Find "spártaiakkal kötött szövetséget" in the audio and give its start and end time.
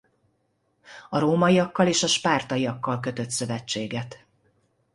2.07-4.25